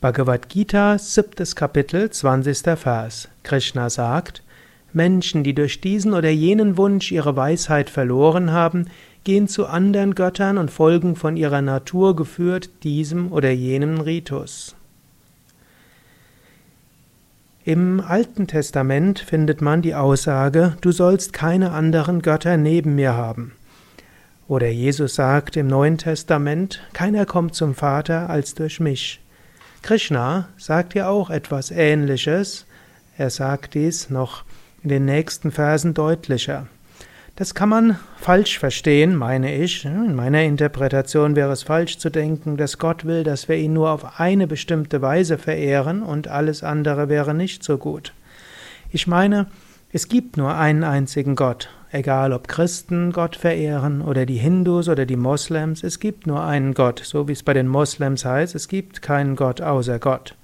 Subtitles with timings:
[0.00, 3.28] Bhagavad Gita, siebtes Kapitel, zwanzigster Vers.
[3.42, 4.44] Krishna sagt,
[4.92, 8.86] Menschen, die durch diesen oder jenen Wunsch ihre Weisheit verloren haben,
[9.24, 14.76] gehen zu anderen Göttern und folgen von ihrer Natur geführt diesem oder jenem Ritus.
[17.64, 23.50] Im Alten Testament findet man die Aussage, du sollst keine anderen Götter neben mir haben.
[24.46, 29.20] Oder Jesus sagt im Neuen Testament, keiner kommt zum Vater als durch mich.
[29.82, 32.66] Krishna sagt ja auch etwas Ähnliches.
[33.16, 34.44] Er sagt dies noch
[34.82, 36.66] in den nächsten Versen deutlicher.
[37.36, 39.84] Das kann man falsch verstehen, meine ich.
[39.84, 43.90] In meiner Interpretation wäre es falsch zu denken, dass Gott will, dass wir ihn nur
[43.90, 48.12] auf eine bestimmte Weise verehren und alles andere wäre nicht so gut.
[48.90, 49.46] Ich meine,
[49.92, 55.06] es gibt nur einen einzigen Gott, egal ob Christen Gott verehren oder die Hindus oder
[55.06, 58.68] die Moslems, es gibt nur einen Gott, so wie es bei den Moslems heißt, es
[58.68, 60.34] gibt keinen Gott außer Gott.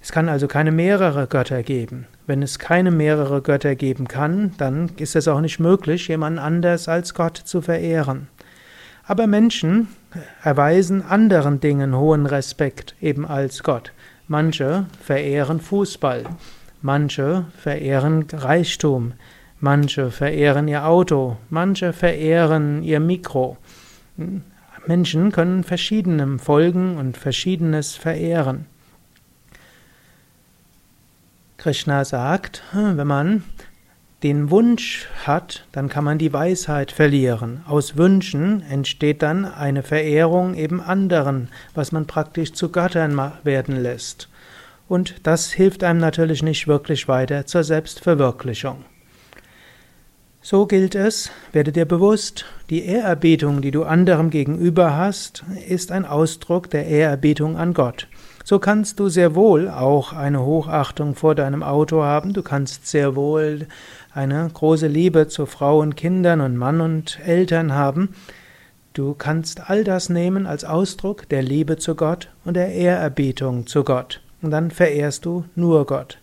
[0.00, 2.06] Es kann also keine mehrere Götter geben.
[2.26, 6.88] Wenn es keine mehrere Götter geben kann, dann ist es auch nicht möglich, jemanden anders
[6.88, 8.28] als Gott zu verehren.
[9.04, 9.88] Aber Menschen
[10.42, 13.92] erweisen anderen Dingen hohen Respekt, eben als Gott.
[14.28, 16.24] Manche verehren Fußball.
[16.82, 19.12] Manche verehren Reichtum,
[19.60, 23.56] manche verehren ihr Auto, manche verehren ihr Mikro.
[24.86, 28.66] Menschen können verschiedenem folgen und verschiedenes verehren.
[31.58, 33.42] Krishna sagt, wenn man
[34.22, 37.62] den Wunsch hat, dann kann man die Weisheit verlieren.
[37.66, 44.28] Aus Wünschen entsteht dann eine Verehrung eben anderen, was man praktisch zu Göttern werden lässt.
[44.88, 48.84] Und das hilft einem natürlich nicht wirklich weiter zur Selbstverwirklichung.
[50.48, 56.04] So gilt es, werde dir bewusst, die Ehrerbietung, die du anderem gegenüber hast, ist ein
[56.04, 58.06] Ausdruck der Ehrerbietung an Gott.
[58.44, 63.16] So kannst du sehr wohl auch eine Hochachtung vor deinem Auto haben, du kannst sehr
[63.16, 63.66] wohl
[64.14, 68.10] eine große Liebe zu Frau und Kindern und Mann und Eltern haben,
[68.92, 73.82] du kannst all das nehmen als Ausdruck der Liebe zu Gott und der Ehrerbietung zu
[73.82, 76.18] Gott und dann verehrst du nur Gott.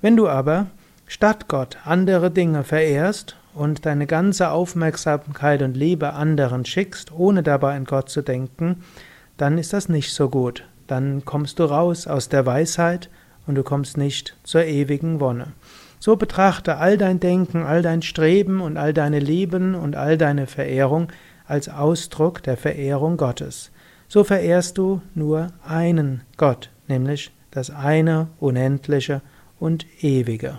[0.00, 0.66] Wenn du aber
[1.06, 7.76] statt Gott andere Dinge verehrst und deine ganze Aufmerksamkeit und Liebe anderen schickst, ohne dabei
[7.76, 8.82] an Gott zu denken,
[9.36, 10.64] dann ist das nicht so gut.
[10.86, 13.10] Dann kommst du raus aus der Weisheit
[13.46, 15.48] und du kommst nicht zur ewigen Wonne.
[15.98, 20.46] So betrachte all dein Denken, all dein Streben und all deine Lieben und all deine
[20.46, 21.08] Verehrung
[21.46, 23.70] als Ausdruck der Verehrung Gottes.
[24.08, 29.20] So verehrst du nur einen Gott, nämlich das eine, unendliche
[29.58, 30.58] und ewige.